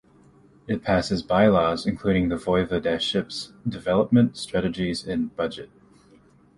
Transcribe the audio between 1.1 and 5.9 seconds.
bylaws, including the voivodeship's development strategies and budget.